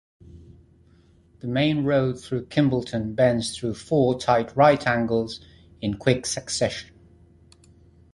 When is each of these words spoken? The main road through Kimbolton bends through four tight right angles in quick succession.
The 1.41 1.47
main 1.47 1.83
road 1.83 2.19
through 2.19 2.47
Kimbolton 2.47 3.15
bends 3.15 3.55
through 3.55 3.75
four 3.75 4.17
tight 4.19 4.57
right 4.57 4.87
angles 4.87 5.41
in 5.79 5.93
quick 5.97 6.25
succession. 6.25 6.89